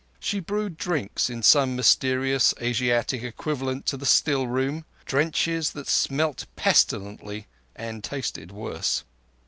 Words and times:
She 0.19 0.39
brewed 0.39 0.77
drinks, 0.77 1.29
in 1.29 1.43
some 1.43 1.75
mysterious 1.75 2.55
Asiatic 2.59 3.21
equivalent 3.21 3.85
to 3.85 3.97
the 3.97 4.05
still 4.07 4.47
room—drenches 4.47 5.73
that 5.73 5.87
smelt 5.87 6.47
pestilently 6.55 7.45
and 7.75 8.03
tasted 8.03 8.51
worse. 8.51 9.03